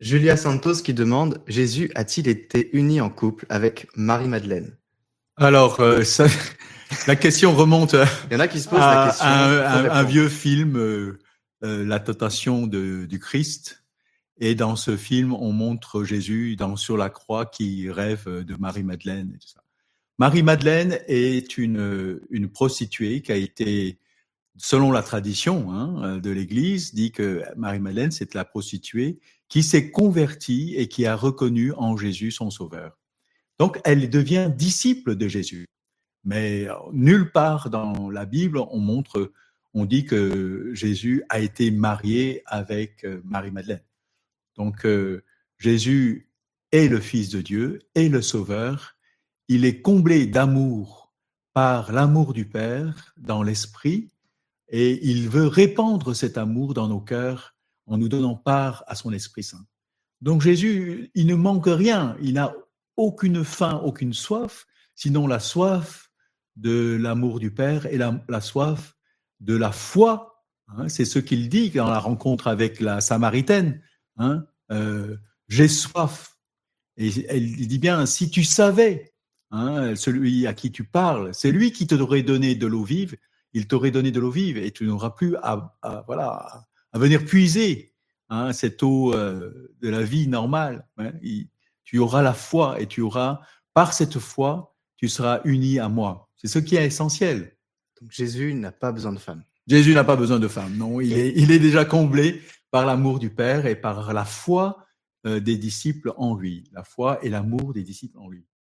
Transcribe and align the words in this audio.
Julia 0.00 0.36
Santos 0.36 0.82
qui 0.82 0.94
demande 0.94 1.42
Jésus 1.48 1.90
a-t-il 1.94 2.28
été 2.28 2.70
uni 2.76 3.00
en 3.00 3.10
couple 3.10 3.46
avec 3.48 3.88
Marie-Madeleine? 3.96 4.76
Alors, 5.36 5.80
euh, 5.80 6.02
ça, 6.04 6.26
la 7.06 7.16
question 7.16 7.54
remonte 7.54 7.94
Il 8.30 8.34
y 8.34 8.36
en 8.36 8.40
a 8.40 8.48
qui 8.48 8.60
se 8.60 8.68
posent 8.68 8.78
la 8.78 9.02
à, 9.02 9.06
question. 9.08 9.26
à 9.26 9.98
un, 9.98 10.02
vieux 10.04 10.28
film, 10.28 10.76
euh, 10.76 11.18
euh, 11.64 11.84
La 11.84 11.98
tentation 12.00 12.66
de- 12.66 13.06
du 13.06 13.18
Christ. 13.18 13.82
Et 14.40 14.54
dans 14.54 14.76
ce 14.76 14.96
film, 14.96 15.32
on 15.34 15.50
montre 15.52 16.04
Jésus 16.04 16.54
dans, 16.54 16.76
sur 16.76 16.96
la 16.96 17.10
croix 17.10 17.44
qui 17.46 17.90
rêve 17.90 18.28
de 18.28 18.54
Marie-Madeleine. 18.54 19.36
Marie-Madeleine 20.18 20.98
est 21.08 21.58
une, 21.58 22.20
une 22.30 22.48
prostituée 22.48 23.20
qui 23.20 23.32
a 23.32 23.36
été, 23.36 23.98
selon 24.58 24.90
la 24.92 25.02
tradition 25.02 25.72
hein, 25.72 26.18
de 26.18 26.30
l'Église, 26.30 26.94
dit 26.94 27.12
que 27.12 27.42
Marie-Madeleine, 27.56 28.10
c'est 28.10 28.34
la 28.34 28.44
prostituée 28.44 29.18
qui 29.48 29.62
s'est 29.62 29.90
convertie 29.90 30.74
et 30.76 30.88
qui 30.88 31.06
a 31.06 31.16
reconnu 31.16 31.72
en 31.72 31.96
Jésus 31.96 32.30
son 32.30 32.50
sauveur. 32.50 32.98
Donc, 33.58 33.80
elle 33.84 34.08
devient 34.10 34.50
disciple 34.54 35.16
de 35.16 35.26
Jésus. 35.26 35.66
Mais 36.24 36.68
euh, 36.68 36.74
nulle 36.92 37.32
part 37.32 37.70
dans 37.70 38.10
la 38.10 38.26
Bible, 38.26 38.58
on 38.58 38.78
montre, 38.78 39.32
on 39.74 39.84
dit 39.84 40.04
que 40.04 40.70
Jésus 40.74 41.22
a 41.28 41.40
été 41.40 41.70
marié 41.70 42.42
avec 42.46 43.04
euh, 43.04 43.20
Marie-Madeleine. 43.24 43.82
Donc, 44.56 44.84
euh, 44.84 45.24
Jésus 45.58 46.28
est 46.72 46.88
le 46.88 47.00
Fils 47.00 47.30
de 47.30 47.40
Dieu, 47.40 47.80
est 47.94 48.08
le 48.08 48.22
Sauveur. 48.22 48.96
Il 49.48 49.64
est 49.64 49.80
comblé 49.80 50.26
d'amour 50.26 51.12
par 51.54 51.92
l'amour 51.92 52.34
du 52.34 52.44
Père 52.44 53.14
dans 53.16 53.42
l'Esprit 53.42 54.10
et 54.68 55.08
il 55.08 55.28
veut 55.28 55.46
répandre 55.46 56.14
cet 56.14 56.38
amour 56.38 56.74
dans 56.74 56.88
nos 56.88 57.00
cœurs 57.00 57.54
en 57.86 57.96
nous 57.98 58.08
donnant 58.08 58.36
part 58.36 58.84
à 58.86 58.94
son 58.94 59.12
Esprit 59.12 59.42
Saint. 59.42 59.64
Donc 60.20 60.42
Jésus, 60.42 61.10
il 61.14 61.26
ne 61.26 61.34
manque 61.34 61.66
rien, 61.66 62.16
il 62.20 62.34
n'a 62.34 62.52
aucune 62.96 63.44
faim, 63.44 63.80
aucune 63.84 64.12
soif, 64.12 64.66
sinon 64.94 65.26
la 65.26 65.40
soif 65.40 66.10
de 66.56 66.98
l'amour 67.00 67.38
du 67.38 67.50
Père 67.52 67.86
et 67.86 67.96
la, 67.96 68.40
soif 68.40 68.96
de 69.40 69.56
la 69.56 69.70
foi. 69.72 70.44
hein. 70.68 70.88
C'est 70.88 71.04
ce 71.04 71.18
qu'il 71.20 71.48
dit 71.48 71.70
dans 71.70 71.88
la 71.88 72.00
rencontre 72.00 72.48
avec 72.48 72.80
la 72.80 73.00
Samaritaine. 73.00 73.80
hein. 74.16 74.44
Euh, 74.72 75.16
J'ai 75.48 75.68
soif. 75.68 76.36
Et 76.96 77.06
il 77.36 77.68
dit 77.68 77.78
bien, 77.78 78.04
si 78.06 78.28
tu 78.28 78.42
savais, 78.42 79.14
hein, 79.52 79.94
celui 79.94 80.48
à 80.48 80.52
qui 80.52 80.72
tu 80.72 80.82
parles, 80.82 81.32
c'est 81.32 81.52
lui 81.52 81.70
qui 81.70 81.86
t'aurait 81.86 82.24
donné 82.24 82.56
de 82.56 82.66
l'eau 82.66 82.82
vive, 82.82 83.16
il 83.52 83.66
t'aurait 83.66 83.90
donné 83.90 84.10
de 84.10 84.20
l'eau 84.20 84.30
vive 84.30 84.58
et 84.58 84.70
tu 84.70 84.84
n'auras 84.86 85.10
plus 85.10 85.36
à, 85.36 85.76
à- 85.82 86.04
voilà, 86.06 86.66
à, 86.92 86.98
venir 86.98 87.24
puiser 87.24 87.94
hein, 88.28 88.52
cette 88.52 88.82
eau 88.82 89.14
euh, 89.14 89.74
de 89.80 89.88
la 89.88 90.02
vie 90.02 90.28
normale. 90.28 90.86
hein. 90.98 91.12
Il- 91.22 91.48
tu 91.84 91.98
auras 91.98 92.20
la 92.22 92.34
foi 92.34 92.80
et 92.80 92.86
tu 92.86 93.00
auras, 93.00 93.40
par 93.72 93.94
cette 93.94 94.18
foi, 94.18 94.76
tu 94.96 95.08
seras 95.08 95.40
uni 95.44 95.78
à 95.78 95.88
moi. 95.88 96.28
C'est 96.36 96.48
ce 96.48 96.58
qui 96.58 96.76
est 96.76 96.84
essentiel. 96.84 97.56
Donc 98.00 98.12
Jésus 98.12 98.52
n'a 98.52 98.72
pas 98.72 98.92
besoin 98.92 99.12
de 99.12 99.18
femme. 99.18 99.42
Jésus 99.66 99.94
n'a 99.94 100.04
pas 100.04 100.16
besoin 100.16 100.38
de 100.38 100.48
femme, 100.48 100.76
non, 100.76 101.00
il 101.00 101.12
est, 101.12 101.32
il 101.36 101.50
est 101.50 101.58
déjà 101.58 101.84
comblé 101.84 102.42
par 102.70 102.86
l'amour 102.86 103.18
du 103.18 103.28
Père 103.30 103.66
et 103.66 103.76
par 103.76 104.12
la 104.14 104.24
foi 104.24 104.84
euh, 105.26 105.40
des 105.40 105.56
disciples 105.58 106.12
en 106.16 106.34
lui, 106.34 106.64
la 106.72 106.84
foi 106.84 107.18
et 107.24 107.28
l'amour 107.28 107.72
des 107.74 107.82
disciples 107.82 108.18
en 108.18 108.28
lui. 108.30 108.46